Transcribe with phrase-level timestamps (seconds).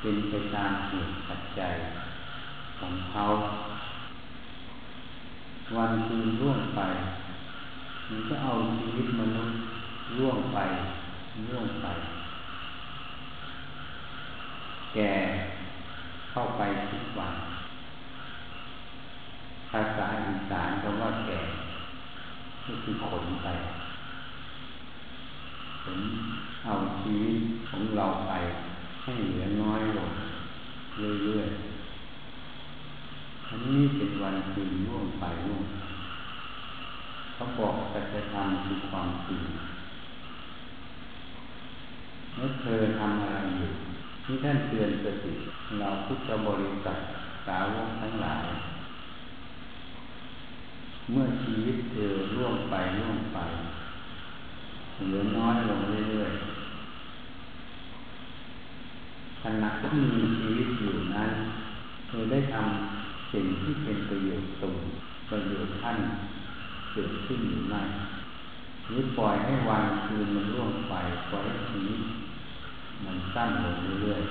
[0.00, 1.74] เป็นไปตามเหตุปัจจัย
[2.78, 3.24] ของเขา
[5.76, 6.80] วันคืนร่วงไป
[8.08, 9.69] มันก็เอาชีวิตมนุษย์
[10.18, 10.58] ร่วงไป
[11.48, 11.86] ร่วงไป
[14.94, 15.12] แก่
[16.30, 17.34] เข้าไปทุกวัน
[19.70, 21.40] ภาษาอีสานคำว่าแก่
[22.64, 23.48] ก็คือขนไป
[25.82, 26.00] ขน
[26.64, 27.36] เอาชีวิต
[27.68, 28.32] ของเราไป
[29.02, 30.10] ให้เหลือน้อยลง
[31.24, 35.64] เรื่อยๆอันนี้เป็นวันคืนร่วงไปร่วง
[37.34, 39.42] เขาบอกสัจธรรมคือความจริง
[42.36, 43.70] แล้วเธอทำอะไรอยู่
[44.24, 45.32] ที่ท่านเตือนสติ
[45.78, 46.98] เราพุทธบริษัท
[47.46, 48.46] สาวกทั้งหลาย
[51.10, 53.38] เมื่อชีวิตเธอล่วงไปล่วงไป
[55.06, 61.30] เหลือน้อยลงเรื่อยๆขณะที่มีชีวิตอยู่นั้น
[62.08, 64.80] เธอได้ทำสิ่งที่เป็นประโยชน์สูง
[65.30, 65.98] ประโยชน์ท่าน
[66.92, 67.82] เกิดขึ้นหรือไม่
[68.90, 70.94] หรือปล่อยให้วันคืนมันล่วงไป
[71.30, 72.00] ปล่อยให้ชีวิต
[73.04, 74.22] มันสั้นลงเรื่อย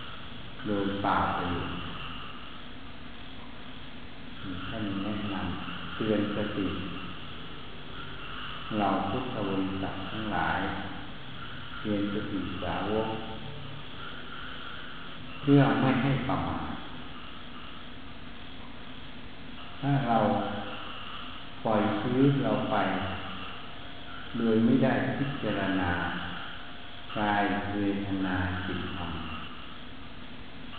[0.00, 1.76] ๆโดยป่าประโยชน์
[4.68, 6.66] ท่านแนะนำเตือนสติ
[8.78, 10.60] เราพุทธวิสัททั้งหลาย
[11.80, 13.08] เตือนสติสาวก
[15.40, 16.74] เพื่อไม่ให้ประมาท
[19.80, 20.18] ถ้าเรา
[21.64, 22.76] ปล่อยชีวิตเราไป
[24.38, 25.90] โดยไม่ได้พิจารณา
[27.18, 28.36] กายเวทนา
[28.66, 29.10] จิตธรรม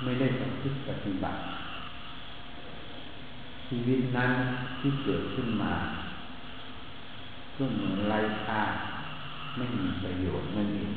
[0.03, 1.39] ไม่ได้ประพฤติปฏิบัติ
[3.67, 4.31] ชีวิตนั้น
[4.79, 5.73] ที่เกิดขึ้นมา
[7.57, 8.61] ก็เหมือนไร้ค่า
[9.57, 10.91] ไม่มีประโยชน์นั่นเอง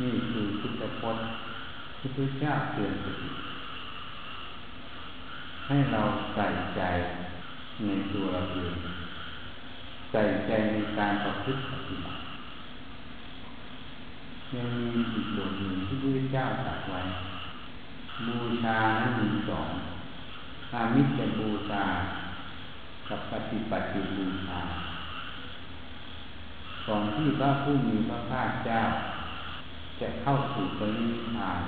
[0.00, 1.26] นี่คือพุทธพจน์
[1.98, 3.30] ที่พระเจ้าเตือนสติ
[5.66, 6.00] ให้เรา
[6.34, 6.82] ใส่ใจ
[7.86, 8.74] ในตัวเราเอง
[10.14, 12.20] ใส่ใจในการประพฤติปฏิบัติ
[14.54, 17.00] ยังมีอีกบทหนึ่งที่พระเจ้าตรัสไว้
[18.26, 19.68] บูชานั้นมีสอง
[20.72, 21.84] อามิจบูชา
[23.08, 24.60] กับปฏิปัติบูชา
[26.86, 28.80] ก่อนที่พระผู้มีพระภาคเจ้า
[30.00, 31.60] จะเข้าสู่ปรินิพพาน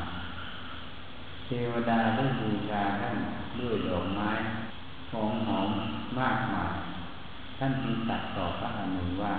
[1.44, 3.14] เทวดาได้บูชาท่าน
[3.60, 4.30] ด้วยดอกไม้
[5.10, 5.68] ของหอม
[6.18, 6.83] มากมาย
[7.66, 9.34] ท่านจึงตัดต่อพระอนุว่า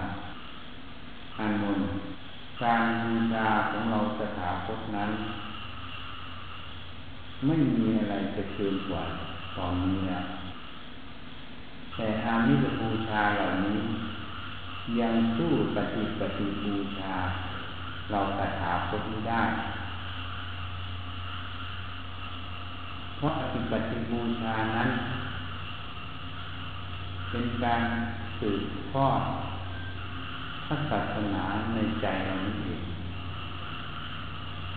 [1.39, 1.87] อานนท์
[2.61, 5.11] การบูชาของเราสถาคตนั้น
[7.45, 9.03] ไม่มีอะไรจะเกินกว่า
[9.57, 10.25] ตอนนี้แล้ว
[11.95, 13.79] แต่อามิสบูชาเหล่านี้
[14.99, 17.15] ยังสู้ปฏิปฏิบูชา
[18.09, 19.43] เราสถาคตไม่ได้
[23.17, 24.89] เพราะปฏิปฏิบูชานั้น
[27.29, 27.81] เป็นการ
[28.39, 29.21] สืบทอด
[30.65, 31.43] พระศาสนา
[31.73, 32.81] ในใจเรานั่นเอง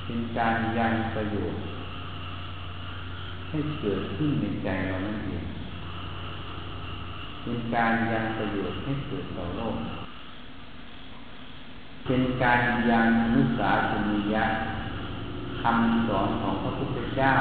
[0.04, 1.62] เป็นการยังประโยชน์
[3.48, 5.44] ให้เกิดขึ้นในใจเรานั่นเอง
[7.42, 9.76] เป็นการยังประโยชน์ให้เกิดต่อโลก
[12.06, 12.60] เป็นการ
[12.90, 14.44] ยังอนุสาสนิยะ
[15.60, 17.32] คำสอนของพระพุทธเจ้า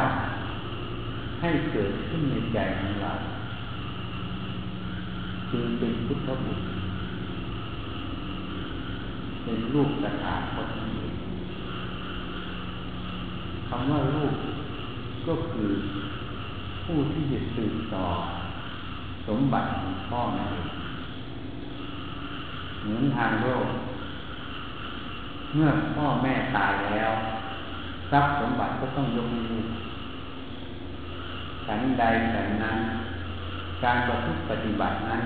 [1.42, 3.14] ให้เกิดขึ้นในใจของเรา
[5.50, 6.64] คือเป็นพุทธบุตร
[9.44, 11.16] เป็นลูกตถาคตนั่นเอง
[13.68, 14.34] คำว่าลูก
[15.28, 15.70] ก็คือ
[16.86, 18.06] ผู้ที่จะสืบต่อ
[19.28, 20.70] สมบัติของพ่อนั่นเอง
[22.82, 23.66] เหมือนทางโลก
[25.54, 27.14] เมื่อพ่อแม่ตายแล้ว
[28.12, 29.68] ทรัพย์สมบัติก็ต้องยกให้ลูก
[31.66, 32.04] ฉันใด
[32.34, 32.78] ฉันนั้น
[33.84, 35.24] การประพฤติปฏิบัตินั้น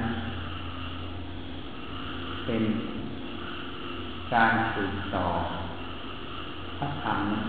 [2.46, 2.64] เป็น
[4.34, 5.26] การสืบต่อ
[6.78, 7.46] พระธรรมนั้น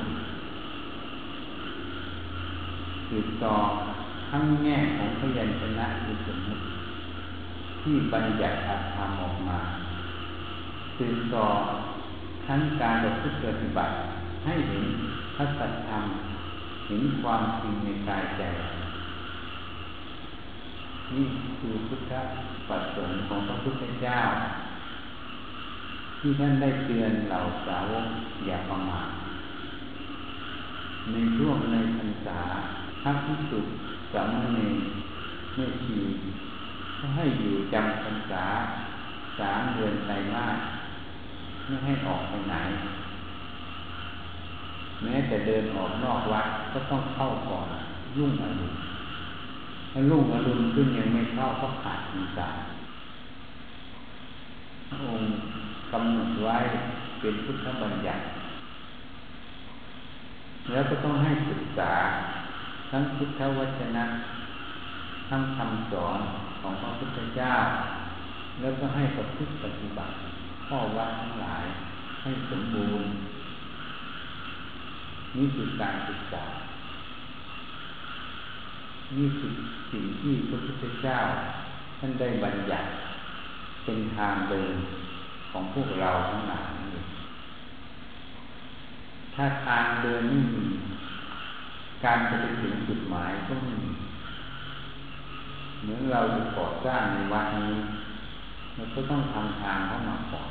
[3.09, 3.55] สืบต่อ
[4.31, 6.65] ทั้งแง่ของพยัญชนะคือสมมติ
[7.83, 9.59] ที่บัญญัติอัตธรรมออกมา
[10.99, 11.47] สืบต่อ
[12.47, 13.93] ทั้งการประพฤติปฏิบัติ
[14.45, 14.85] ให้เห็น
[15.37, 16.05] พระสัจธรรม
[16.89, 18.43] เห็นความจริงในกายใจ
[21.15, 21.27] นี่
[21.59, 22.13] คือพุทธ
[22.69, 24.21] ปัสสงค์ของพระพุทธเจ้า
[26.19, 28.07] ที่ท่านได้เตือนเหล่าสาวก
[28.47, 29.09] อย่าประมาท
[31.13, 32.41] ในช่วงในพรรษา
[33.03, 33.61] พระพิสุ
[34.13, 34.77] สามเณร
[35.55, 36.01] เมื่อชี
[36.99, 38.45] ก็ให้อยู่จำพรรษา
[39.39, 40.57] สามเดือนไตรมาส
[41.67, 42.55] ไม่ให้ออกไปไหน
[45.03, 47.67] แม้แต่เดินออกนอกวัดก็ต้องเข้าก่อน
[48.17, 48.75] ยุ่งอรุณ
[49.93, 52.49] ถ้าลุ่งอรุณขึ้นยังไม่เข้าก็ขาดพรรษา
[54.89, 55.29] พระองค์
[55.93, 56.57] กำหนดไว้
[57.21, 58.25] เป็นพุทธบัญญัติ
[60.73, 61.93] แล้วก็ต้องให้ศึกษา
[62.91, 64.05] ทั้งพุทธวจนะ
[65.29, 66.19] ทั้งคำสอน
[66.61, 67.53] ของพระพุทธเจ้า
[68.61, 70.15] แล้วก็ให้ประพฤติปฏิบัติ
[70.67, 71.65] ข้อวัดทั้งหลาย
[72.23, 73.11] ให้สมบูรณ์
[75.37, 76.45] นี่คือการศึกษา
[79.17, 79.53] นี่คือ
[79.93, 81.19] สิ่งที่พระพุทธเจ้า
[81.99, 82.89] ท่านได้บัญญัติ
[83.85, 84.75] เป็นทางเดิน
[85.51, 86.73] ของพวกเราทั้งหลาย
[89.35, 90.67] ถ้าทางเดินไม่มี
[92.05, 93.91] การจะไปถึงจุดหมายก็ไม่มี
[95.81, 97.75] เหมือนเราจะก่อสร้างในวัดนี้
[98.75, 100.49] เราก็ต้องทำทางเข้ามาก่อน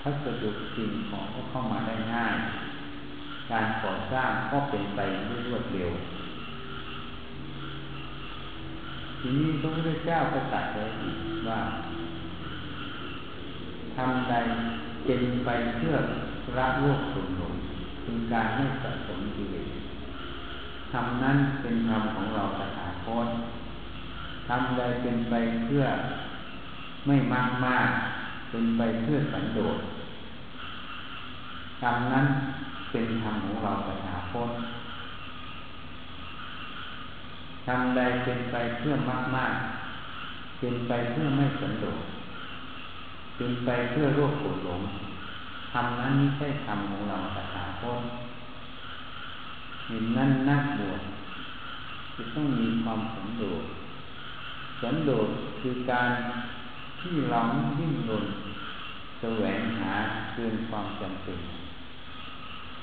[0.00, 2.34] ถ้าสะดวกสิ่งของก็เข้ามาได้ง่าย
[3.50, 5.90] การก่อสร้างก็เป็นไปด้วยรวดเร็ว
[9.28, 11.18] ทีนี้พระพุทธเจ้าก็ตัดไว้อีก
[11.48, 11.60] ว่า
[13.96, 14.34] ทำใด
[15.04, 15.94] เป็นไปเพื่อ
[16.56, 17.54] ละโลกสุนหลง
[18.04, 19.70] คือการไม่สะสมกิเลส
[20.92, 23.28] ทำนั้นเป็นธรรมของเราตถาคต
[24.48, 25.34] ทำใดเป็นไป
[25.64, 25.84] เพื่อ
[27.06, 27.88] ไม่มากมาก
[28.50, 29.78] เป็นไปเพื่อสันโดษ
[31.82, 32.26] ทำนั้น
[32.90, 34.50] เป็นธรรมของเราตถาคต
[37.66, 39.52] ทำใดเป็นไปเพื่อมากมาก
[40.58, 42.00] เป็นไปเพื่อไม่สันโดษ
[43.36, 44.82] เป็นไปเพื่อโรคปวดหลง
[45.72, 48.02] ทำนั้นไม่ใช่ธรรมของเราตถาคต
[49.86, 51.00] เห็นนั่นนักบวช
[52.16, 53.64] จะต้องมีความสันโดษ
[54.80, 55.28] สันโดษ
[55.60, 56.10] คือการ
[57.00, 57.40] ที่เรา
[57.78, 58.26] ดิ้นรน
[59.20, 59.92] แสวงหา
[60.34, 61.38] เกินความจำเป็น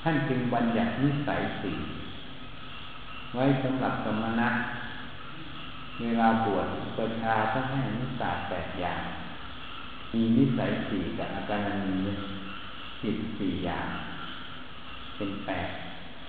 [0.02, 1.76] ท่านจึงบัญญัตินิสัยสี่
[3.34, 4.48] ไว้สำหรับสมณะ
[6.00, 6.66] เวลาบวช
[6.98, 9.00] ประชาต้องให้นิสัยแปดอย่าง
[10.12, 12.04] มีนิสัยสี่กับอาการนี้
[13.02, 13.86] จิตสี่อย่าง
[15.16, 15.68] เป็นแปด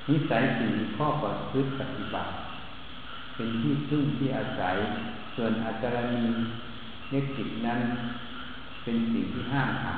[0.10, 2.32] นิสัยสี่ข้อประพฤติปฏิบัติ
[3.36, 4.76] เป็นที่พึ่งที่อาศัย
[5.36, 6.26] ส่วนอาจารณี
[7.10, 7.80] เนจิตนั้น
[8.84, 9.96] เป็นสิ่งที่ห้ามทำ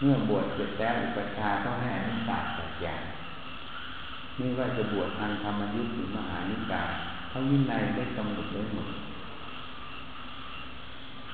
[0.00, 3.02] เมื่อบวชเสร็จแล้วอุปชาต้องให้นุสาสแปดอย่าง
[4.38, 6.88] ไม่ว่าจะบวชทางธรรมยุทธ์หรือมหานิกาย
[7.28, 8.88] เขาวินัยได้กำหนดไว้หมด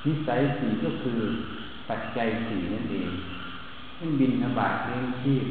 [0.05, 1.19] นิสัยสี่ก็คือ
[1.89, 3.09] ปัจจัยสี่นั่นเอง
[3.97, 5.45] ให้บินธบาตเลี้ยงชีพ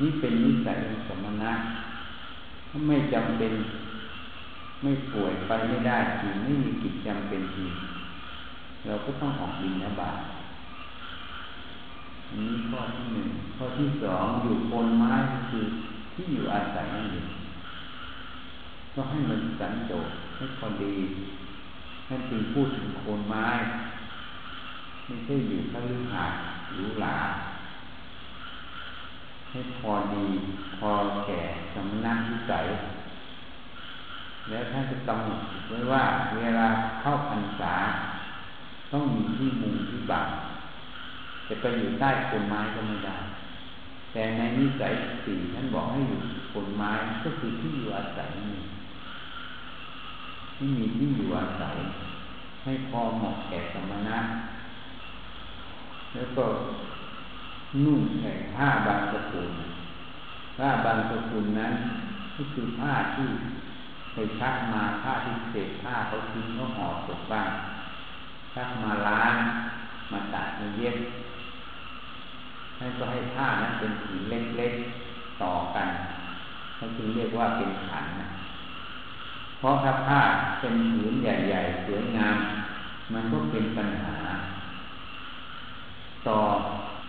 [0.00, 0.76] นี่เป็นนิสัย
[1.08, 1.52] สมณะ
[2.70, 3.52] ถ้าไม่จำเป็น
[4.82, 7.70] ไม่ป่วยไปไม่ได้จริงไม่มีกิจจำเป็นจริง
[8.86, 10.18] เราก็ต้องออกบินธบาต
[12.38, 15.12] นี้ข้อที่หนึ่งข้อที่สองอยู่โคนไม้
[15.50, 15.64] คือ
[16.14, 17.28] ที่อยู่อาศัยนั่นเอง
[18.94, 20.94] ก็ให้มันสันโดษให้พอดี
[22.06, 23.48] ท่านจึงพูดถึงโคนไม้
[25.06, 26.24] ไม่ใช่อยู่ข้างหา
[26.74, 27.16] หรูหรา
[29.50, 30.26] ให้พอดี
[30.76, 30.90] พอ
[31.26, 31.40] แก่
[31.74, 32.66] สำนักวิสัย
[34.48, 36.02] แล้วท่านจะกำหนดไว้ว่า
[36.36, 36.66] เวลา
[37.00, 37.74] เข้าพรรษา
[38.92, 40.26] ต้องมีที่มุงที่บัง
[41.48, 43.16] จะไปอยู่ใต้โคนไม้ก็ไม่ได้
[44.12, 44.92] แต่ในนิสัย
[45.24, 46.20] สี่ท่านบอกให้อยู่
[46.50, 46.90] โคนไม้
[47.24, 48.60] ก็คือที่อยู่อาศัยนี่
[50.54, 51.76] ที่มีที่อยู่อาศัย
[52.64, 54.18] ให้พอเหมาะแก่สมณะ
[56.14, 56.44] แล้วก็
[57.84, 59.50] นุ่งแข่ผ้าบางสกุล
[60.58, 61.74] ผ้าบางสกุลนั้น
[62.36, 63.28] ก็คือผ้าที่
[64.14, 67.50] ไปชักมาผ้าที่เศษผ้าเขาทิ้งเขาห่อศพบ้าง
[68.54, 69.34] ชักมาล้าง
[70.12, 70.96] มาตัดมาเย็บ
[72.76, 75.88] ให้ก็ให้ผ้านั้นเป็นผืนเล็กๆต่อกัน
[76.76, 78.28] เขาจึงเรียกว่าเป็นขันนะ
[79.58, 80.20] เพราะถ้าผ้า
[80.60, 82.36] เป็นผืนใหญ่ๆสวยงาม
[83.12, 84.16] มันก็เป็นปัญหา
[86.28, 86.38] ต่อ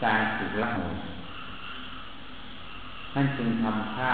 [0.04, 0.96] การถูกละหน
[3.14, 4.12] ท่านจึงทำผ้า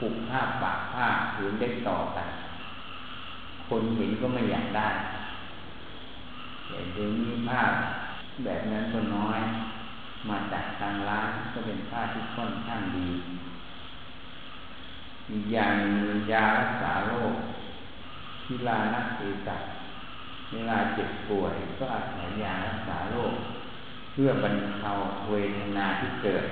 [0.00, 2.28] ปุกผ้าปากผ้าผืนได้ต่อกัน
[3.68, 4.88] คนเห็นก็ไม่อยากได้
[6.68, 7.62] แต่เดี๋ยวนี้ผ้า
[8.44, 9.40] แบบนั้นก็น้อย
[10.28, 13.08] มาจากทางร้านก็เป็นผ้าที่ค่อนข้างดี
[15.30, 15.74] อีกอย่าง
[16.32, 17.34] ยารักษาโรค
[18.44, 19.62] ที่ลานักเอสัต
[20.52, 23.34] เวลาเจ็บป่วยก็อาศัยยารักษาโรค
[24.12, 24.90] เพื่อบรรเทา
[25.30, 26.44] เวทนาที่เกิด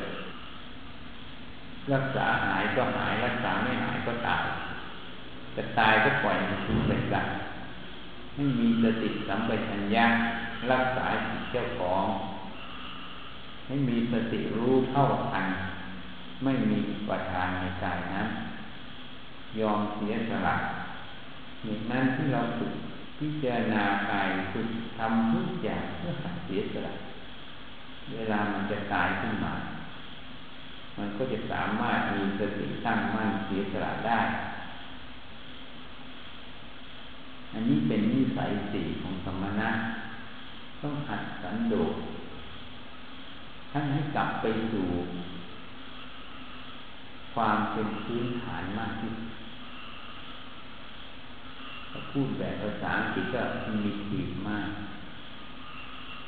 [1.93, 4.45] รักษาหายก็หายรักษาไม่หายก็ตาย
[5.55, 7.21] แต่ตายก็ปล่อยมันทิ้งไปซะ
[8.37, 10.07] ไม่มีสติสัมปชัญญะ
[10.71, 12.05] รักษาจิตเจ้าของ
[13.67, 15.47] ให้มีสติรู้เท่าทัน
[16.45, 16.79] ไม่มี
[17.09, 18.29] ประทานในใจนั้น
[19.61, 20.57] ยอมเสียสละ
[21.63, 22.73] เหตุนั้นที่เราฝึก
[23.19, 26.13] พิจารณากายฝึกทำทุกอย่างเพื่อ
[26.45, 26.95] เสียสละ
[28.15, 29.55] เวลามันจะตายขึ้นมา
[30.97, 34.21] มันก็จะสามารถมีสติตั้งมั่นเสียสละได้
[37.53, 39.71] อันนี้เป็นนิสัยสี่ของสมณะ
[40.83, 41.95] ต้องหัดสันโดษ
[43.73, 44.87] ท่านให้กลับไปสู่
[47.35, 49.11] ความเป็นพื้นฐานมากที่
[52.11, 53.43] พูดแบบภาษาอังกฤษก็
[53.85, 54.69] มีขีดมาก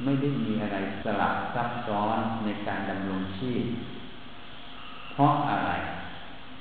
[0.04, 3.64] ไม่ได้มีอะไรสลับซับซ้อนในการดำรงชีพ
[5.12, 5.70] เพราะอะไร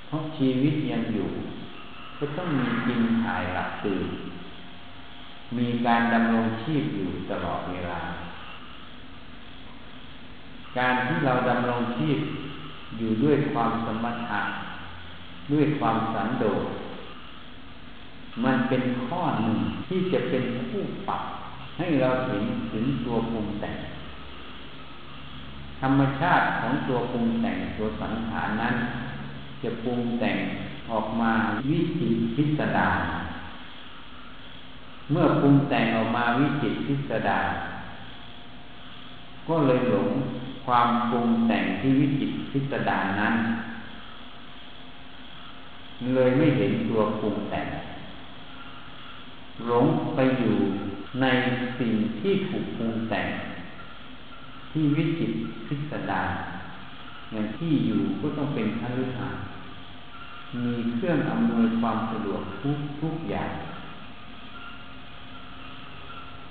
[0.08, 1.30] เพราะชีวิตยังอยู่
[2.20, 4.08] ก็ต้องมีกินถ่ายหลับตื่น
[5.58, 8.02] มีการดำรงชีพอยู่ตลอดเวลา
[10.78, 12.20] การที่เราดำรงชีพ
[12.98, 14.42] อยู่ด้วยความสมถะ
[15.52, 16.66] ด้วยความสันโดษ
[18.44, 21.24] มันเป็นข้อหนึ่งที่จะเป็นผู้ปรับ
[21.78, 23.78] ให้เราเห็นถึงตัวปรุงแต่ง
[25.82, 28.76] ธรรมชาติของตัวปรุงแต่งตัวสังขารนั้น
[29.64, 30.38] จะปรุงแต่ง
[30.92, 31.32] ออกมา
[31.70, 33.27] วิจิตพิสดาร
[35.12, 37.48] เมื่อปรุงแต่งออกมาวิจิตพิสดาร
[39.48, 40.10] ก็เลยหลง
[40.66, 43.36] ความปรุงแต่งที่วิจิตพิสดารนั้น
[46.14, 47.68] เลยไม่เห็นตัวปรุงแต่ง
[49.66, 49.86] หลง
[50.16, 50.56] ไปอยู่
[51.22, 51.26] ใน
[51.80, 53.28] สิ่งที่ถูกปรุงแต่ง
[54.72, 55.32] ที่วิจิต
[55.68, 56.30] พิสดาร
[57.32, 59.44] อย่างที่อยู่ก็ต้องเป็นคฤหาสน์
[60.64, 63.52] มีเครื่องอำนวยความสะดวกทุกทุกอย่าง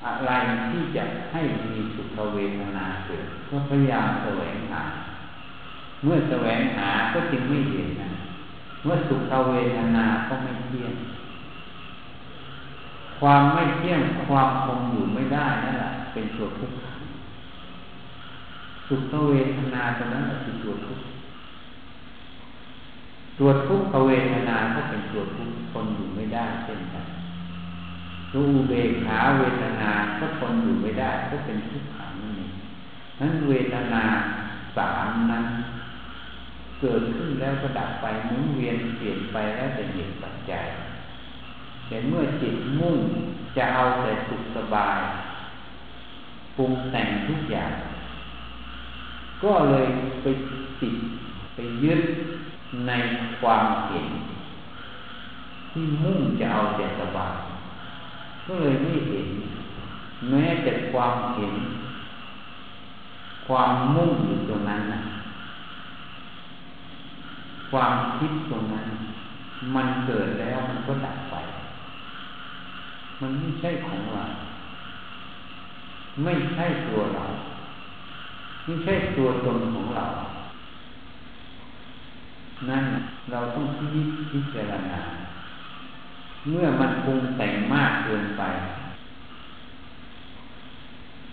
[0.05, 0.31] อะไร
[0.71, 4.83] ที่จะให้มีสุขเวทนาเกิดก็พยายามแสวงหา
[6.05, 8.11] เมื่อแสวงหาก็จึงไม่เห็นนะ
[8.85, 10.93] เมื่อสุขเวทนาก็ไม่เที่ยง
[13.21, 16.77] ความไม่เที่ยงความคงอยู่ไม่ได้นั่นแหละเป็นตัวทุกข์
[18.89, 21.05] สุขเวทนาตรงนั้นคือตัวทุกข์
[23.39, 27.06] ตัวทุกขเวทนาก็เป็นตัวทุกข์ทนอยู่ไม่ได้เช่นกัน
[28.33, 32.53] ตัวอุเบกขาเวทนาก็ทนอยู่ไม่ได้ก็เป็นทุกข์ขังนั่นเอง
[33.21, 34.05] นั้นเวทนา
[34.77, 35.45] สามนั้น
[36.81, 40.67] เกิดขึ้นแล้วก็ดับไปหมุนเวียนเปลี่ยนไปแล้วแต่เหตุปัจจัย
[41.89, 42.97] แต่เมื่อจิตมุ่ง
[43.57, 44.99] จะเอาแต่สุขสบาย
[46.57, 47.73] ปรุงแต่งทุกอย่าง
[49.43, 49.87] ก็เลย
[50.23, 50.27] ไป
[50.81, 50.97] ติด
[51.55, 52.01] ไปยึด
[52.87, 52.93] ใน
[53.41, 54.09] ความเห็น
[55.71, 57.46] ที่มุ่งจะเอาแต่สบาย
[58.47, 59.29] ก็เลยไม่เห็น
[60.31, 61.55] แม้แต่ความเห็น
[63.47, 65.01] ความมุ่งอยู่ตรงนั้นนะ
[67.71, 68.87] ความคิดตรงนั้น
[69.75, 71.37] มันเกิดแล้วมันก็ดับไป
[73.21, 74.25] มันไม่ใช่ของเรา
[76.25, 77.25] ไม่ใช่ตัวเรา
[78.65, 80.07] ไม่ใช่ตัวตนของเรา
[82.69, 82.85] นั่น
[83.31, 85.26] เราต้องพิจพิจารณา
[86.51, 88.43] เมื่อมันปรุงแต่งมากเกินไป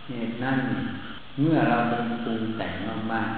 [0.08, 0.58] เหตุนั้น
[1.41, 2.74] เมื่อเราเป็นปรุงแต่ง
[3.12, 3.29] มาก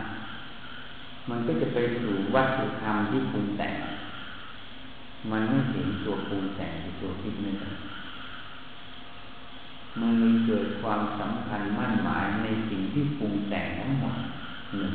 [0.61, 3.73] ๆ มันก็จะไปสู่วัตถุธรรมที่ปรุงแต่ง
[5.31, 7.57] มันไม่เห็นตัวปรุงแต่งในตัวคิดนึก
[9.99, 14.15] มันมีเกิดความสำคัญมั่นหมายในสิ่งที่ปรุงแต่งทั้งหมด
[14.77, 14.93] หนึ่ง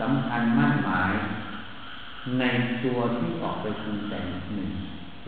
[0.00, 1.12] สำคัญมั่นหมาย
[2.38, 2.44] ใน
[2.84, 4.24] ตัวที่ออกไปปรุงแต่ง
[4.56, 4.70] หนึ่ง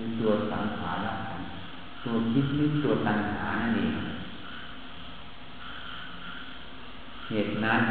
[0.01, 1.41] คือตัวสังขารขัน
[2.05, 3.91] ตัวคิดนึกตัวตัณหานั่นเอง
[7.29, 7.83] เหตุนั้น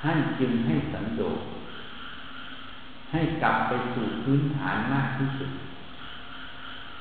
[0.00, 1.40] ท่านจึงให้สันโดษ
[3.12, 5.50] ให้กลับไปสู่พื้นฐานมากที่สุด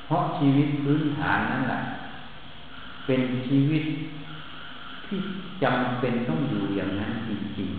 [0.05, 1.79] เพราะชีวิตพื้นฐานนั่นแหละ
[3.05, 3.83] เป็นชีวิต
[5.05, 5.17] ที่
[5.63, 7.69] จำเป็นต้องอยู่อย่างนั้นจริง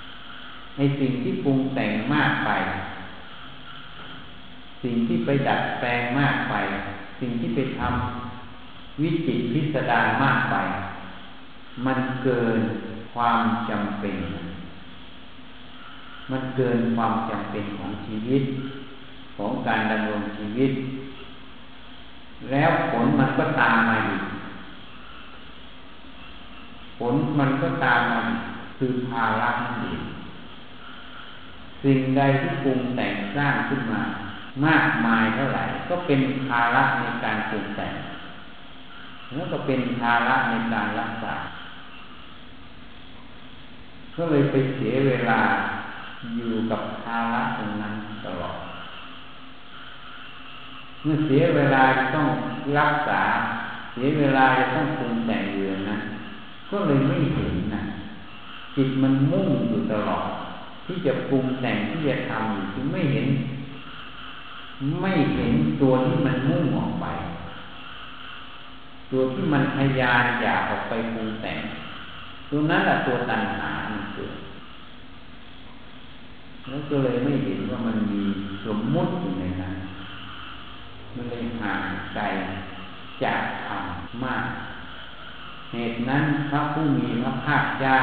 [0.00, 2.50] ๆในสิ่งที่ปรุงแต่งมากไป
[4.82, 6.54] สิ่งที่ไปดัดแปลงมากไป
[7.20, 10.56] สิ่งที่ไปทำวิจิตพิสดารมากไป
[11.86, 12.58] มันเกิน
[13.14, 14.16] ความจำเป็น
[16.30, 18.42] มันเกินความจำเป็นของชีวิต
[19.36, 20.72] ของการดำรงชีวิต
[22.50, 24.22] แล้วผลมันก็ตามมาอีก
[26.98, 28.20] ผลมันก็ตามมา
[28.78, 30.00] คือภาระนั่นเอง
[31.82, 34.02] สิ่งใดที่ปรุงแต่งสร้างขึ้นมา
[34.66, 37.94] มากมายเท่าไหร่ ก็เป็นภาระในการปรุงแต่ง
[39.34, 41.34] แล้วก็เป็นภาระในการรักษา
[44.16, 45.40] ก็เลยไปเสียเวลา
[46.36, 47.94] อยู่กับภาระตรงนั้น
[48.26, 48.58] ตลอด
[51.02, 52.28] เมื่อเสียเวลาจะต้อง
[52.78, 53.22] รักษา
[53.92, 55.98] เสียเวลาจะต้องปรุงแต่งอยู่นะ
[56.70, 57.82] ก็เลยไม่เห็นนะ
[58.76, 60.26] จิตมันมุ่งอยู่ตลอด
[60.86, 63.28] ที่จะปรุงแต่งที่จะทำอยู่ไม่เห็น
[65.00, 67.06] ไม่เห็นตัวที่มันมุ่งออกไป
[69.10, 71.60] ตัวที่มันพยายามอยากออกไปปรุงแต่ง
[72.50, 74.36] ตัวนั้นแหละตัวตัณหามันเกิด
[76.68, 78.22] แล้วก็เลยไม่เห็นว่ามันมี
[78.64, 79.74] สมมุติอยู่ในนั้น
[81.14, 81.80] มันเลยห่าง
[82.14, 82.22] ไกล
[83.22, 83.82] จากธรรม
[84.24, 84.44] มาก
[85.72, 87.98] เหตุนั้นพระผู้มีพระภาคเจ้า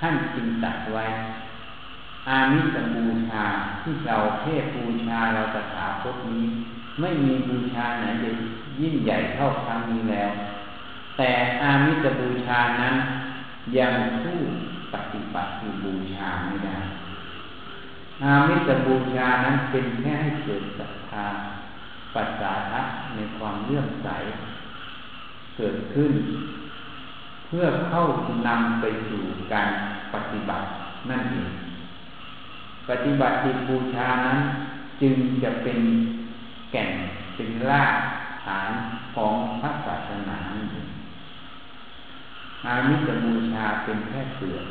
[0.00, 1.04] ท่านจึงตัดไว้
[2.28, 3.44] อามิสบูชา
[3.82, 6.46] ที่เราเทพบูชาเราตถาคตนี้
[7.00, 8.30] ไม่มีบูชาไหนจะ
[8.80, 10.30] ยิ่งใหญ่เท่าครั้งนี้แล้ว
[11.16, 11.30] แต่
[11.62, 12.94] อามิสบูชานั้น
[13.76, 14.38] ยังสู้
[14.94, 15.50] ปฏิบัติ
[15.84, 16.78] บูชาไม่ได้
[18.24, 21.26] อามิสบูชานั้นเป็นแค่ให้เกิดศรัทธา
[22.14, 22.80] ปัสสาทะ
[23.14, 24.08] ในความเลื่อมใส
[25.56, 26.12] เกิดขึ้น
[27.46, 28.02] เพื่อเข้า
[28.46, 29.70] นำไปสู่การ
[30.14, 30.66] ปฏิบัติ
[31.10, 31.50] นั่นเอง
[32.88, 34.38] ปฏิบัติที่บูชานั้น
[35.00, 35.78] จึงจะเป็น
[36.72, 36.90] แก่น
[37.36, 37.96] เป็นราก
[38.44, 38.70] ฐาน
[39.14, 40.38] ของพระศาสนา
[42.66, 44.66] อามิสบูชาเป็นแค่เปลือก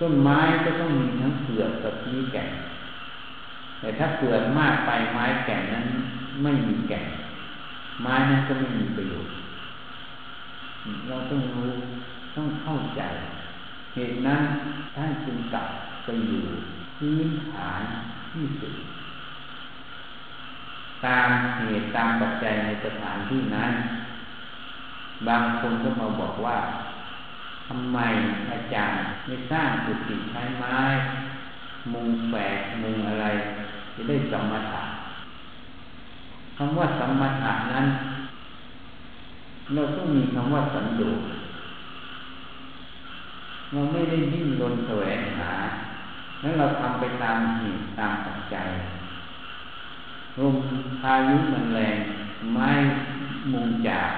[0.00, 2.50] ต้นไม้ก็ต้องมีทั้งเปลือกกับมีแก่น
[3.80, 5.86] แต่ถ้าเปลือกมากไปไม้แก่นนั้น
[6.42, 7.06] ไม่มีแก่น
[8.02, 9.34] ไม้นั้นก็ไม่มีประโยชน์
[11.08, 11.72] เราต้องรู้
[12.36, 13.02] ต้องเข้าใจ
[13.94, 14.40] เหตุนั้น
[14.96, 15.68] ท่านจึงกลับ
[16.04, 16.44] ไปอยู่
[16.98, 17.82] พื้นฐาน
[18.32, 18.74] ที่สุด
[21.06, 23.72] ตามเหตุตามปัจจัยในสถานที่นั้น
[25.28, 26.58] บางคนก็มาบอกว่า
[27.66, 27.98] ทำไม
[28.50, 30.76] อาจารย์ไม่สร้างกุฏิใช้ไม้
[31.92, 33.26] มุงแฝกมุงอะไร
[33.94, 34.82] จะได้สมถะ
[36.56, 37.86] คำว่าสมถะนั้น
[39.74, 41.20] เราต้องมีคำว่าสันโดษ
[43.72, 45.50] เราไม่ได้ยิ่งรนแสวงหา
[46.40, 48.68] แล้วเราทำไปตามเหตุตามปัจจัย
[50.38, 50.56] ลม
[51.00, 51.96] พายุมันแรง
[52.54, 52.68] ไม้
[53.52, 54.10] มุงจาก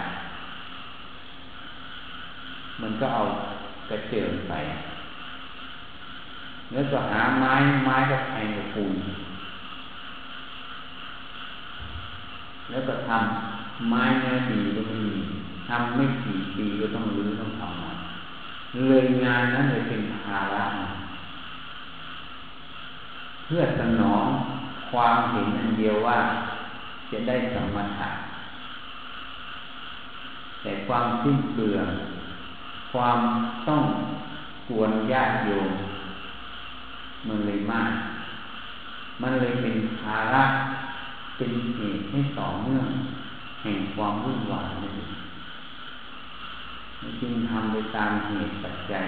[2.81, 3.23] มันก็เอา
[3.91, 4.55] กระเจิงไป
[6.73, 7.55] แล้วก็หาไม้
[7.85, 8.95] ไม้ก็แทงกับปูน
[12.71, 15.05] แล้วก็ทำไม้เนื้อดีก็มี
[15.69, 17.93] ทำไม่กี่ปีก็ต้องรื้อต้องทำมา
[18.89, 20.65] เลยงานนั้นเลยเป็นภาระ
[21.10, 24.27] เพื่อสนอง
[24.91, 26.19] ความเห็นอันเดียวว่า
[27.11, 28.09] จะได้สมถะ
[30.63, 31.89] แต่ความสิ้นเปลือง
[32.93, 33.19] ความ
[33.69, 33.83] ต้อง
[34.69, 35.71] กวนญาติโยม
[37.29, 37.91] มันเลยมาก
[39.23, 40.45] มันเลยเป็นภาระ
[41.37, 42.87] เป็นเหตุให้ต่อเนื่อง
[43.63, 45.13] แห่งความวุ่นวายนั่นเอง
[47.21, 49.05] จึงทำไปตามเหตุปัจจัย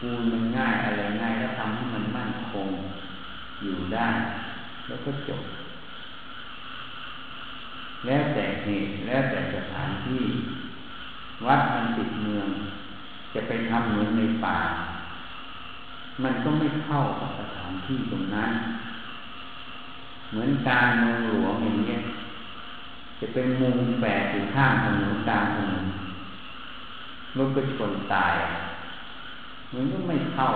[0.00, 2.68] ปูนมันง่ายอะไรง่ายแล้วทำให้มันมั่นคง
[3.62, 4.08] อยู่ได้
[4.86, 5.42] แล้วก็จบ
[8.06, 10.22] แล้วแต่เหตุแล้วแต่สถานที่
[11.46, 12.48] วัดมันติดเมือง
[13.34, 14.58] จะไปทำเหมือนในป่า
[16.22, 18.50] มันก็ไม่เข้ากับสถานที่ตรงนั้น
[20.30, 22.00] เหมือนการเมืองหลวงอย่างเงี้ย
[23.20, 25.84] จะเป็นมุมแปดอยู่ข้างถนนกลางถนน
[27.36, 28.34] รถก็ชนตาย
[29.72, 30.48] มันก็ไม่เข้า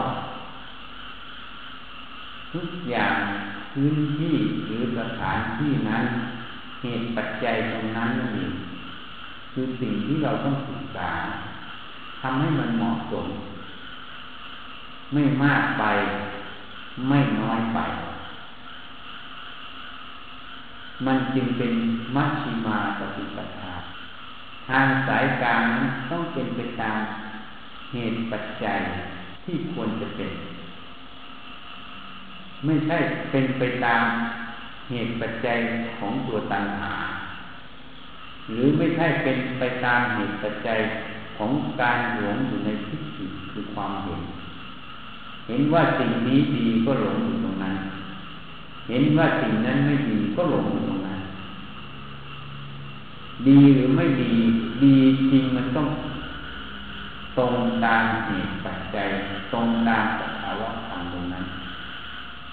[2.52, 3.16] ทุกอย่าง
[3.72, 4.34] พื้นที่
[4.66, 6.04] หรือสถานที่นั้น
[6.82, 8.52] เหตุปัจจัยตรงนั้นนั่นเอง
[9.52, 11.10] คือสิ่งที่เราต้องศึกษา
[12.22, 13.26] ทำให้มันเหมาะสม
[15.12, 15.84] ไม่มากไป
[17.08, 17.78] ไม่น้อยไป
[21.06, 21.72] มันจึงเป็น
[22.16, 23.72] มัชชิมาปฏิปทา
[24.68, 26.98] ทางสายกลางนั้นต้องเป็นไปตาม
[27.92, 28.78] เหตุปัจจัย
[29.44, 30.30] ที่ควรจะเป็น
[32.64, 32.98] ไม่ใช่
[33.30, 34.04] เป็นไปตาม
[34.88, 35.58] เหตุปัจจัย
[35.98, 36.94] ของตัวตัณหา
[38.48, 40.78] หรือไม่ใช่เป็นไปตามเหตุปัจจัย
[41.36, 44.22] ของการหลงอยู่ในทิฏฐิคือความเห็น
[45.48, 47.76] เห็นว่าสิ่งนี้ดีก็หลงอยู่ตรงนั้น
[48.88, 51.20] เห็นว่าสิ่งนั้นไม่ดีก็หลงอยู่ตรงนั้น
[53.48, 54.32] ดีหรือไม่ดี
[54.84, 54.96] ดี
[55.30, 55.88] จริงมันต้อง
[57.38, 59.08] ตรงตามเหตุปัจจัย
[59.52, 61.44] ตรงตามสภาวะธรรมตรงนั้น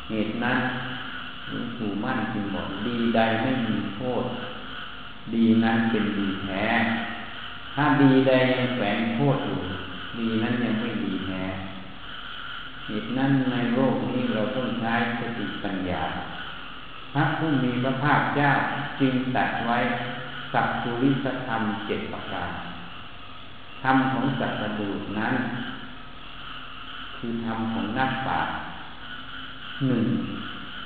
[0.09, 0.59] เหตุนั้น
[1.47, 4.25] หลวงปู่มั่นจึงบอกดีใดไม่มีโทษ
[5.33, 6.65] ดีนั้นเป็นดีแท้
[7.75, 9.59] ถ้าดีใดยังแฝงโทษอยู่
[10.19, 11.43] ดีนั้นยังไม่ดีแท้
[12.87, 16.03] เหตุนั้นในโลกนี้เราต้องใช้สติปัญญา
[17.13, 18.51] พระผู้มีพระภาคเจ้า
[18.99, 19.77] จึงตัดไว้
[20.53, 22.51] สัพพุริสธรรมเจ็ดประการ
[23.83, 24.89] ธรรมของสัตว์ดู
[25.19, 25.33] นั้น
[27.17, 28.55] คือธรรมของนักปราชญ์
[29.85, 30.05] หนึ่ง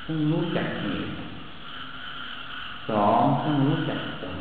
[0.06, 1.12] ต้องรู้จักเหตุ
[2.90, 4.38] สองต้องรู้จักตน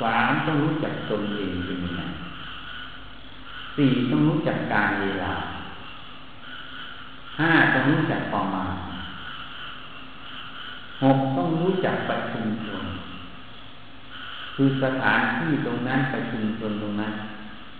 [0.00, 2.02] สามต้องรู้จักตนเองเป็นยังไง
[3.76, 5.34] สี่ต้องรู้จักการเวลา
[7.40, 8.74] ห้าต้องรู้จักประมาณ
[11.02, 12.84] หกต้องรู้จักประชุมชน
[14.54, 17.12] คือสถานที่ตรงนั้นประชุมชนตรงนั้น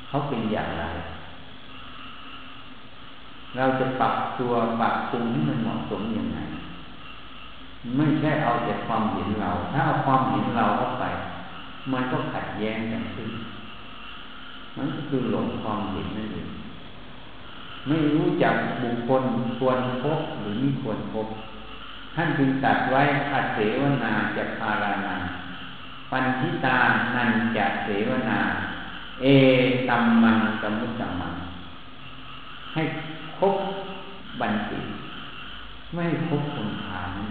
[0.08, 0.84] เขาเป็นอย่างไร
[3.56, 6.38] เราจะปรับตัวปรับปรุงให้มันเหมาะสมอย่างไร
[7.96, 11.04] ไม่ใช่เอาแต่ความเห็นเรา ถ้าเอาความเห็นเราเข้าไป
[11.92, 13.30] มันก็ขัดแย้งกันขึ้น
[14.76, 16.48] มันก็คือหลงความเห็นนั่นเอง
[17.86, 19.22] ไม่รู้จักบุคคล
[19.58, 21.28] ควรพบหรือไม่ควรพบ
[22.14, 25.16] ท่านจึงตัดไว้อัเสวนาจะพารานา
[26.10, 26.76] ปันทิตา
[27.14, 28.38] นันจะเสวนา
[29.22, 29.26] เอ
[29.88, 31.34] ตัมมังสมุตตัมมัง
[32.74, 32.82] ให้
[33.52, 33.54] บ
[34.40, 34.78] บันติ
[35.94, 37.24] ไม่ครบคนทานนั่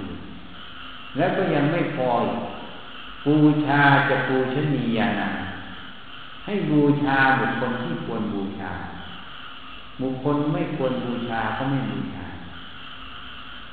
[1.18, 2.10] แล้วก็ยังไม่พอ
[3.26, 5.30] บูชาจะปูชนียานา
[6.46, 8.72] ให้บูชาบุคคลที่ควรบูชา
[10.02, 12.26] บุคคลไม่ควรบูชาก็ไม่บูชา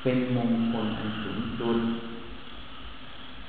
[0.03, 1.79] เป็นมงคลอันสูงสุด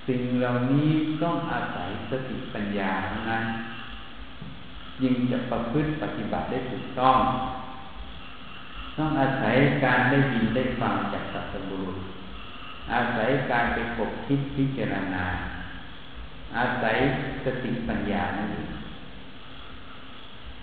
[0.08, 0.88] สิ่งเหล่านี้
[1.24, 3.44] ต้องอาศัยสติปัญญาเท่านั้น
[5.02, 7.18] ยิ่งจะประพฤติปฏิบัติได้ถูกต้อง
[8.98, 11.98] ต้องอาศัยการได้ยินได้ฟังจากสัตบุรุษ
[12.94, 15.26] อาศัยการไปกบคิดพิจารณา
[16.58, 16.96] อาศัย
[17.44, 18.72] สติปัญญานั่นเอง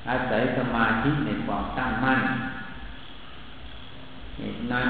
[0.08, 2.20] อาศัยสมาธิในความตั้งมั่น
[4.36, 4.88] เหตุนั้น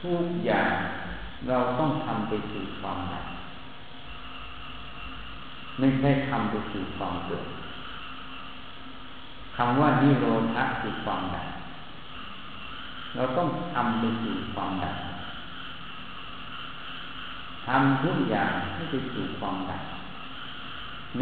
[0.00, 0.72] ทุกอย่าง
[1.48, 3.26] เราต้องทำไปสู่ความดับ
[5.78, 7.46] ไม่ใช่ทำไปสู่ความเกิด
[9.56, 11.48] คำว่านิโรธะคือความดับ
[13.14, 14.96] เราต้องทำไปสู่ความดับ
[17.66, 19.82] ทำทุกอย่างให้ไปสู่ความดับ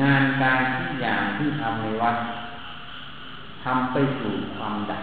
[0.00, 2.16] งานการทุกอย่างที่ทำในวัด
[3.64, 4.98] ทำไปสู่ความดั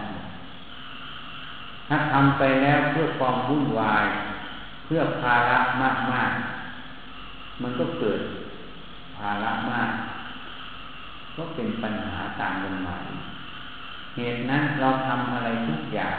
[1.88, 4.06] ถ้าทำไปแล้วเพื่อความวุ่นวาย
[4.84, 6.32] เพื่อภาระมากมาก
[7.62, 8.20] มันก็เกิด
[9.16, 9.90] ภาระมาก
[11.36, 12.96] ก็เป็นปัญหาตามกันมา
[14.16, 16.16] เหตุนั้นเราทำอะไรทุกอย่าง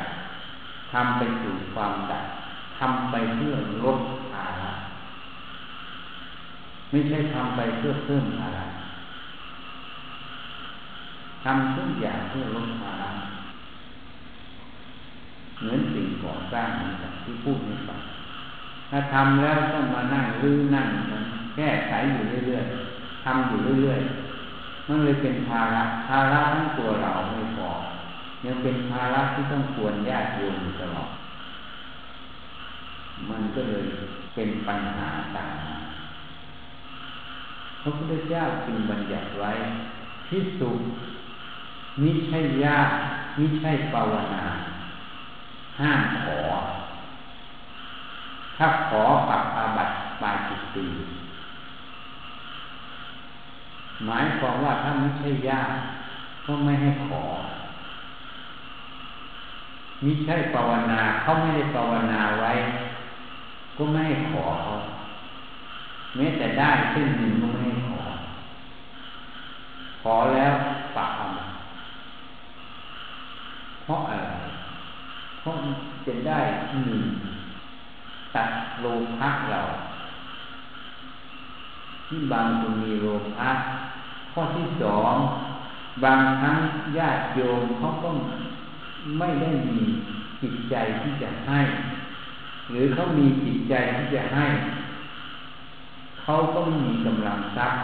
[0.92, 2.26] ทำไปสู่ความดับ
[2.80, 4.00] ทำไปเพื่อลด
[4.32, 4.72] ภาระ
[6.90, 8.66] ไม่ใช่ทำไปเพื่อเพิ่มภาระ
[11.44, 13.10] ทำทุกอย่างเพื่อลดภาระ
[15.60, 18.02] เหมือนสิ่งก่อสร้างเหมือนกันที่พูดในฝัง
[18.90, 21.24] ถ้าทำแล้วต้องมานั่งรื้อนั่งมัน
[21.56, 27.70] แก้ไขอยู่เรื่อยๆทำอยู่เรื่อยๆมันเลยเป็นภาระภาระทั้งตัวเราไม่พอ
[28.46, 31.10] ยังเป็นภาระที่ต้องควรญาติโยมตลอด
[33.30, 33.86] มันก็เลย
[34.36, 35.52] เป็นปัญหาต่าง
[37.82, 39.52] พระพุทธเจ้าจึงบัญญัติไว้
[40.28, 40.70] พิสุ
[42.02, 42.90] มิใช่ยาก
[43.40, 44.44] มิใช่ภาวนา
[45.80, 46.40] ห้ามขอ
[48.58, 50.88] ถ้าขอปรับอาบัติปลายจิตตี
[54.06, 55.72] หมายความว่าถ้าไม่ใช่ยาก
[56.46, 57.24] ก็ไม่ให้ขอ
[60.06, 62.52] มิใช่ภาวนาเขาไม่ได้ภาวนาไว้
[63.78, 64.72] ก็ไม่ให้ขอเขา
[66.16, 68.02] แม้แต่ได้เส้นหนึ่งก็ไม่ให้ขอ
[70.02, 70.54] ขอแล้ว
[70.96, 71.30] ปากอา
[73.84, 74.32] เพราะอะไร
[75.40, 75.56] เพราะ
[76.06, 76.40] จะได้
[76.84, 77.04] หนึ่ง
[78.36, 78.50] ตัด
[78.82, 78.86] โล
[79.18, 79.62] ภะเรา
[82.08, 83.50] ที่บางคนมีโลภะ
[84.32, 85.16] ข้อที่สอง
[86.04, 86.58] บางครั้ง
[86.98, 88.10] ญาติโยมเขาก็
[89.18, 89.80] ไม่ได้มี
[90.42, 91.60] จิตใจที่จะให้
[92.70, 94.46] หรือเขามีจิตใจที่จะให้
[96.22, 97.82] เขาก็ไม่มีกำลังทรัพย์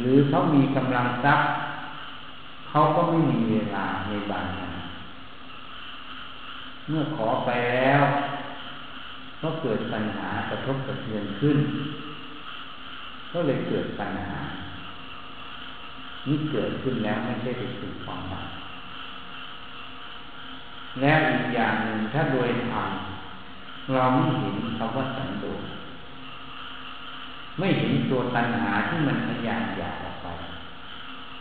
[0.00, 1.48] หรือเขามีกำลังทรัพย์
[2.68, 4.72] เขาก็ไม่มีเวลาในบางครั้ง
[6.88, 8.02] เมื่อขอไปแล้ว
[9.42, 11.58] ก็เกิดปัญหากระทบกระเทือนขึ้น
[13.32, 14.38] ก็เลยเกิดปัญหา
[16.26, 18.63] นี่เกิดขึ้นแล้วไม่ใช่เป็นสิ่งความหมาย
[21.00, 22.88] แล้วอีกอย่างหนึ่งถ้าโดยธรรม
[23.92, 25.62] เราไม่เห็นคำว่าสันโดษ
[27.58, 30.28] ไม่เห็นตัวตัณหาที่มันพยายามอยากออกไป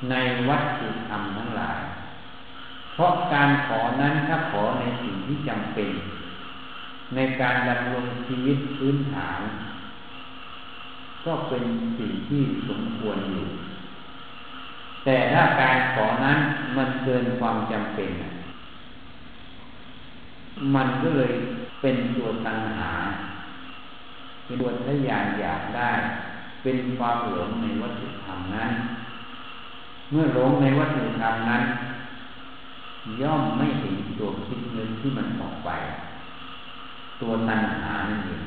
[0.09, 0.13] ใน
[0.47, 1.79] วัตถุธรรมทั้งหลาย
[2.93, 5.89] เพราะการขอนั้นถ้าขอในสิ่งที่จำเป็น
[7.15, 9.41] ในการดำรงชีวิตพื้นฐาน
[11.25, 11.63] ก็เป็น
[11.99, 13.45] สิ่งที่สมควรอยู่
[15.05, 16.37] แต่ถ้าการขอนั้น
[16.77, 18.11] มันเกินความจำเป็น
[20.75, 21.33] มันก็เลย
[21.81, 22.91] เป็นตัวตัณหา
[24.45, 25.91] เป็นตัวทะยานอยากได้
[26.63, 28.71] เป็นความหลงในวัตถุธรรมนั้น
[30.11, 31.63] เมื่อหลงในวัตถุธรรมนั้น
[33.21, 35.69] ย่อมไม่เห็นตัวคิดนึงที่มันออกไป
[37.21, 38.43] ตัวตัณหานั่นเอง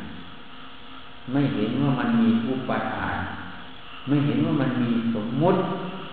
[1.33, 3.17] ไม่เห็นว่ามันมีอุปทาน
[4.09, 5.61] ไม่เห็นว่ามันมีสมมุติ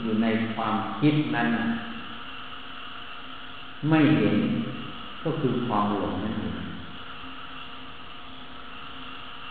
[0.02, 1.48] อยู่ในความคิดนั้น
[3.90, 4.36] ไม่เห็น
[5.24, 6.56] ก็คือความหลงนั่นเอง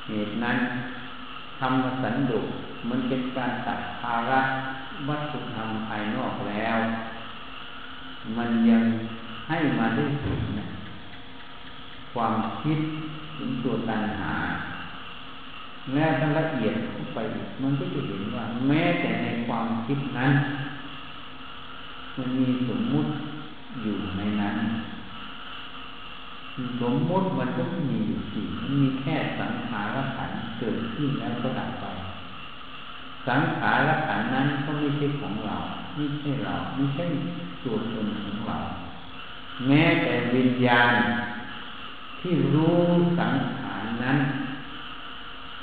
[0.08, 0.56] เหตุนั้น
[1.58, 2.40] ทำมาสันดุ
[2.88, 4.40] มันเป็นการตัดภาระ
[5.08, 6.76] วัตถุธรรมภายนอกแล้ว
[8.36, 8.82] มันยัง
[9.48, 10.66] ให้มาได้ถึงนะ
[12.12, 12.78] ความคิด
[13.38, 14.34] ถึงตัวตัณหา
[15.92, 17.18] แม้ถ้าละเอียดเข้าไป
[17.62, 20.32] มันก็จะเห็นว่า แม้แต่ในความคิดนั้น
[22.16, 23.10] มันมีสมมุติ
[23.82, 24.56] อยู่ในนั้น
[26.80, 31.86] สมมติมันก็ไม่มีอยู่จริงมันมีแค่สังขารขันเกิดขึ้นแล้วก็ดับไป
[33.28, 35.56] สังขารขันนั้นก็ไม่ใช่ของเรา
[35.94, 37.04] ไม่ใช่เราไม่ใช่
[37.64, 38.58] ตัวตนของเรา
[39.66, 40.92] แม้แต่วิญญาณ
[42.20, 42.78] ที่รู้
[43.18, 44.18] สังขารนั้น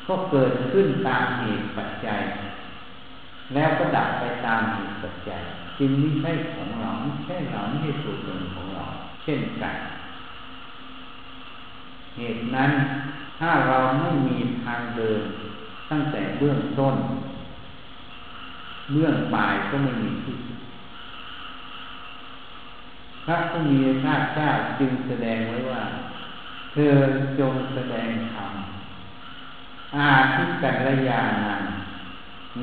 [0.07, 2.21] ก็เกิดขึ้นตามเหตุปัจจัย
[3.53, 5.41] แล้วก็ดับไปตามเหตุปัจจัย
[5.79, 8.85] จึงไม่ใช่ของเราไม่ใช่เราไม่ใช่ตัวตนของเรา
[9.23, 9.75] เช่นกัน
[12.19, 12.71] เหตุนั้น
[13.39, 15.21] ถ้าเราไม่มีทางเดิน
[15.89, 16.95] ตั้งแต่เบื้องต้น
[18.93, 20.37] เบื้องปลายก็ไม่มีที่
[23.25, 25.83] พระผู้มีพระเจ้าจึงแสดงไว้ว่า
[26.71, 26.95] เธอ
[27.39, 28.51] จงแสดงธรรม
[29.95, 31.63] อาทิกัลยาณัง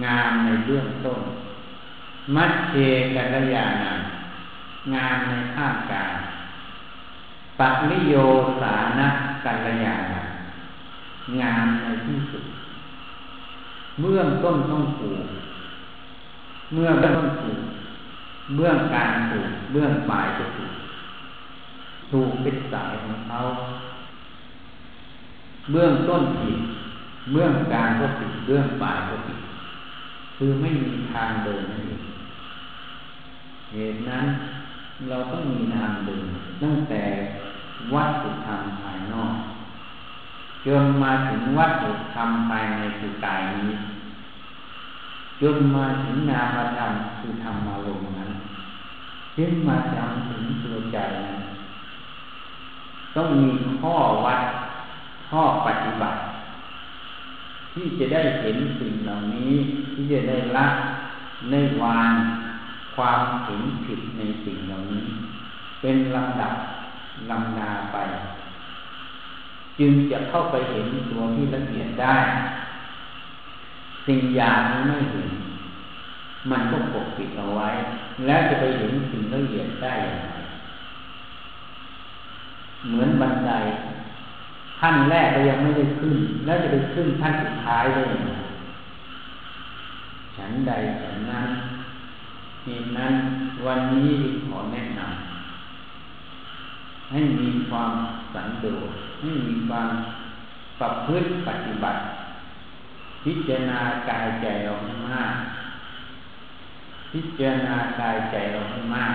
[0.04, 1.20] งามในเบื้องต้น
[2.34, 2.74] มัดเช
[3.16, 3.98] กัลยาณัง
[4.94, 6.14] งามในข้ามกลาง
[7.58, 8.14] ปัริโย
[8.60, 9.08] สานะ
[9.46, 10.14] กัลยาณ
[11.40, 12.44] งามในที่สุด
[14.00, 15.26] เมื่อต้นต้องปลูก
[16.72, 17.60] เมื่อต้นปลูก
[18.54, 20.74] เมื่อการปลูกเมื่อปลายจะปลูก
[22.10, 23.38] ถูกเป็นสายของเขา
[25.70, 26.58] เบื้องต้นผิด
[27.32, 29.40] เมื่อการก็ผิดเบื้องปลายก็ผิด
[30.36, 32.02] คือไม่มีทางเดินนั่นเอง
[33.72, 34.26] เหตุนั้น
[35.08, 36.24] เราต้องมีทางเดิน
[36.62, 37.02] ตั้งแต่
[37.94, 39.34] วัตถุธรรมภายนอก
[40.66, 43.72] จนมาถึงวัตถุธรรมภายในคือกายนี้
[45.40, 48.30] จนมาถึงนามธรรมคือธรรมอารมณ์นั้น
[49.36, 51.40] จึงมาจำถึงตัวใจนั้น
[53.14, 53.94] ต้องมีข้อ
[54.24, 54.40] วัด
[55.28, 56.18] ข้อปฏิบัติ
[57.72, 59.52] ที่จะได้เห็นสิ่งเหล่านี้
[59.92, 60.66] ที่จะได้ละ
[61.50, 62.12] ในวาง
[62.96, 65.06] ความเห็นผิดในสิ่งเหล่านี้
[65.80, 66.54] เป็นลำดับ
[67.30, 67.96] ลำนาไป
[69.78, 72.16] จึงจะเข้าไปเห็นตัวที่ละเอียดได้
[74.06, 75.30] สิ่งอย่างนี้ไม่เห็น
[76.50, 77.68] มันก็ปกปิดเอาไว้
[78.26, 80.34] แล้วจะไปเห็นสิ่งละเอียดได้อย่างไร
[82.88, 83.52] เหมือนบันได
[84.80, 88.32] ขั้นแรกก็ยังไม่ได้ขึ้น แล้วจะไปขึ้นขั้นสุดท้ายได้ยังไง
[90.36, 91.48] ฉันใดฉันนั้น
[92.64, 93.14] เหตุนั้น
[93.66, 94.10] วันนี้
[94.46, 95.25] ขอแนะนำ
[97.12, 97.92] ให้มีความ
[98.34, 98.90] สันโดษ
[99.20, 99.88] ให้มีความ
[100.80, 102.00] ประพฤติปฏิบัติ
[103.24, 105.32] พิจารณากายใจเราให้มาก
[107.12, 109.14] พิจารณากายใจเราให้มาก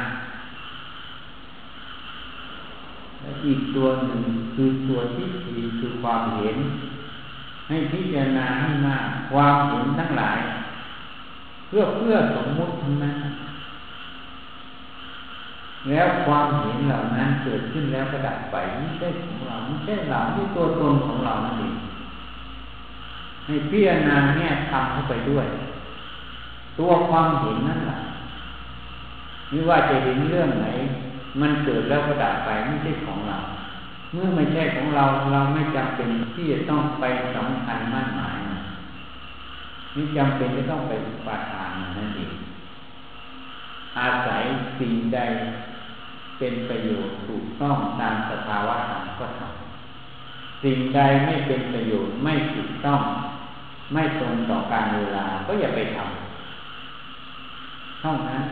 [3.21, 4.21] และอีกตัวหนึ่ง
[4.53, 6.57] คือตัวที่สี่คือความเห็น
[7.67, 10.39] ใให้พิจารณาให้มาก ความเห็นทั้งหลาย
[11.67, 13.15] เพื่อเพื่อสมมุติทั้งนั้น
[15.89, 21.75] แล้วความเห็นเหล่านั้นเกิดขึ้นแล้วก็ดับไปไม่ใช่ของเราไม่ใช่เราไม่ตัวตนของเรานั่นเอง
[23.45, 25.45] ให้พิจารณาเนี่ยทำเข้าไปด้วย
[26.79, 27.97] ตัวความเห็นนั่นแหละ
[29.49, 30.67] ไม่ว่าจะเห็นเรื่องไหน
[31.41, 33.37] มันเกิดแล้วก็ดับไปไม่ใช่ของเรา
[34.13, 37.03] เมื่อไม่ใช่ของเราเราไม่จำเป็นที่จะต้องไป
[37.35, 38.37] สำคัญมั่นหมาย
[39.95, 40.93] นี่จำเป็นจะต้องไป
[41.27, 42.33] ปาทานนั่นเอง
[43.99, 44.43] อาศัย
[44.79, 45.19] สิ่งใด
[46.41, 53.01] เป็นประโยชน์ถูกต้องตามสภาวะธรรมก็ทำสิ่งใดไม่เป็นประโยชน์ไม่ถูกต้อง
[53.93, 58.43] ไม่ตรงต่อการเวลาก็อย่าไปทำเท่านั้น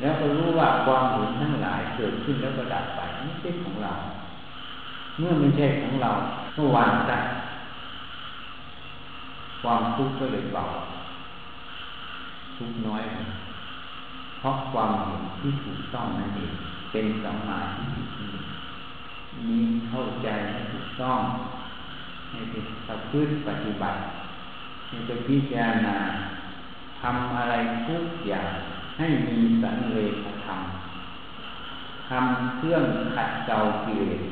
[0.00, 3.92] แล้วก็รู้ว่าความเห็นทั้งหลายเกิดขึ้นแล้วก็ดับไปไม่ใช่ของเรา
[5.18, 6.10] เมื่อไม่ใช่ของเรา
[6.56, 7.12] ก็วางใจ
[9.62, 10.64] ความทุกข์ก็เลยเบา
[12.56, 13.02] ทุกน้อย
[14.44, 16.54] ราะความเห็นที่ถูกต้องนั่นเอง
[16.92, 18.28] เป็นสัมมาทิฏฐิ
[19.48, 20.28] มีเข้าใจ
[20.72, 21.20] ถูกต้อง
[22.30, 24.00] ให้เป็นประพฤติปฏิบัติ
[24.88, 25.98] ให้ไปพิจารณา
[27.00, 27.54] ทำอะไร
[27.88, 28.50] ทุกอย่าง
[28.98, 30.60] ให้มีสันเลขธรรม
[32.08, 34.22] ทำเครื่องขัดเกลากิเลส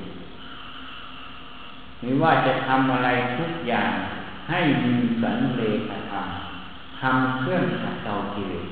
[2.01, 3.90] หรือว่าจะทำอะไรทุกอย่าง
[4.51, 6.27] ให้มีสันเลขธรรม
[7.01, 8.66] ทำเครื่องขัดเกลากิเลส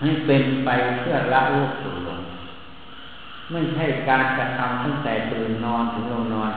[0.00, 2.20] ให้เป็นไปเพื่อละโลกสุลง
[3.50, 6.52] ไม่ใช่การกระทำตั้งแต่ตื่นนอนถึงลงนอน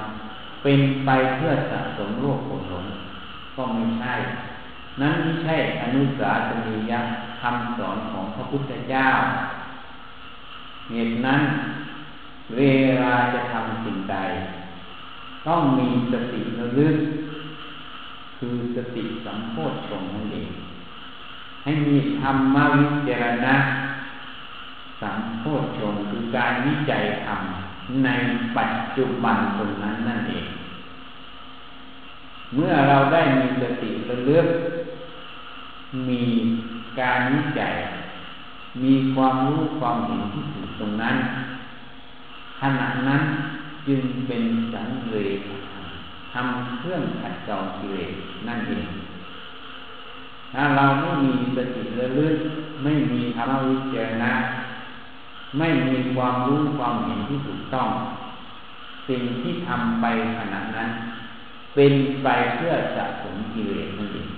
[0.63, 2.86] เป็นไปเพื่อสะสมโลกผลหลง
[3.56, 4.15] ก็ไม่ใช่
[5.01, 6.93] นั้นไม่ใช่อนุสาสนีย
[7.41, 9.08] คำสอนของพระพุทธเจ้า
[10.89, 11.41] เหตุนั้น
[12.56, 12.62] เว
[13.01, 14.17] ลาจะทำสิ่งใด
[15.47, 16.95] ต้องมีสติระลึก
[18.38, 20.49] คือสติสัมโพชฌงนั่นเอง
[21.63, 23.56] ให้มีธรรมวิจารณะ
[25.02, 27.41] สัมโพชฌงคือการวิจัยธรรม
[28.04, 28.10] ใน
[28.58, 30.45] ปัจจุบันตรงนั้นนั่นเอง
[32.56, 34.47] เมื่อเราได้มีสติระลึก
[36.10, 36.23] มี
[36.99, 37.73] การวิจัย
[38.84, 41.15] มีความรู้ความเห็นที่ถูกตรงนั้น
[42.62, 43.21] ขณะนั้น
[43.88, 45.39] จึงเป็นสังเวช
[46.34, 48.13] ทำเครื่องขัดเกลากิเลส
[48.47, 48.88] นั่นเอง
[50.53, 52.35] ถ้าเราไม่มีสติระลึก
[52.83, 54.33] ไม่มีธรรมวิจารณะ
[55.57, 57.89] ไม่มีความรู้ความเห็นที่ถูกต้อง
[59.07, 60.05] สิ่งที่ทำไป
[60.37, 60.89] ขณะนั้น
[61.75, 64.29] เป็นไปเพื่อสะสมกิเลสนั่นเอง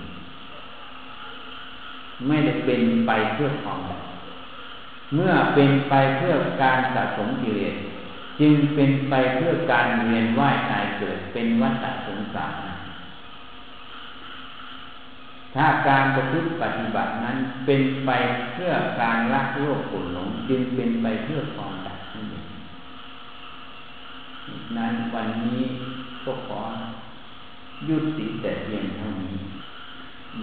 [2.26, 3.78] ไม่ได้เป็นไปเพื่อความ
[5.14, 7.74] เมื่อเป็นไปเพื่อการสะสมกิเลส
[8.40, 12.65] จึงเป็นไปเพื่อการเวียนว่ายตายเกิดเป็นวัฏสงสาร
[15.56, 18.10] ถ้าการประพฤติปฏิบัตินั้นเป็นไป
[18.52, 22.22] เพื่อการละโลกผลหลงจึงเป็นไปเพื่อความดับนั่
[24.76, 25.62] นั้นวันนี้
[26.24, 26.60] ก็ขอ
[27.88, 29.36] ยุติแต่เพียงเท่านี้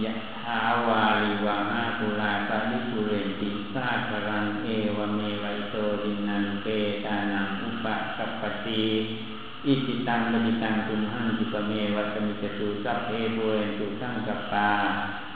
[0.04, 6.68] ยะทาวาลิวามาปุราปาริปุเรนติสาครังเอวเมวัยโตดินังเป
[7.06, 7.86] ตานังอุป
[8.18, 8.86] กัปปติ
[9.68, 14.70] อิจิตังปฏิตังตุมหังจิปเมวัตมิจตุสัพเพเรนตุสังกปา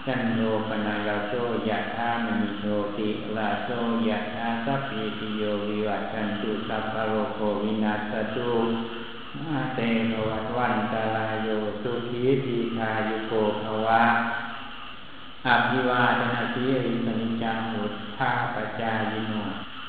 [0.06, 1.34] จันโนปนังลาโซ
[1.70, 2.66] ยะธามณิโน
[2.98, 3.70] ติลาโซ
[4.08, 8.52] ยะธาสัพพิติโยวิวัชันตุสัพพโรโควินาสตุ
[9.44, 11.48] มาเตโนวัตวันตาลายโย
[11.82, 14.04] สุขีทีคายุโกภวะ
[15.48, 17.84] อภิวาทนาสีริสนิจังหุ
[18.18, 19.34] ทาปจายโน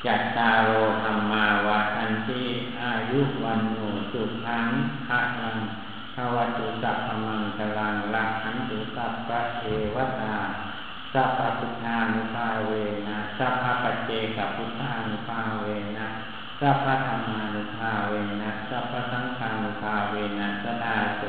[0.05, 0.69] จัตตาโร
[1.03, 2.43] ธรรมาวาทันติ
[2.81, 3.78] อายุวันโน
[4.19, 4.67] สุขัง
[5.07, 5.57] ภะลัง
[6.15, 9.61] ภาวตุสัพพมังคลังละขันตุสัพพะเท
[9.95, 10.35] วตา
[11.13, 12.71] สัพพพุทธานุภาเว
[13.07, 15.65] นะสัพพปัจเจกพุทธานุภาเว
[15.97, 16.07] นะ
[16.59, 21.28] สัพพธรรมานุภาเวนะสัพพสังฆานุภาเวนะสดาโสทีภ